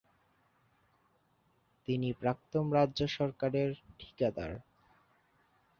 [1.87, 3.69] তিনি প্রাক্তন রাজ্য সরকারের
[3.99, 4.53] ঠিকাদার।